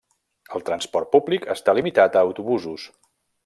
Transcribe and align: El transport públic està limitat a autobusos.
El 0.59 0.63
transport 0.69 1.11
públic 1.17 1.47
està 1.57 1.77
limitat 1.79 2.17
a 2.21 2.25
autobusos. 2.29 2.91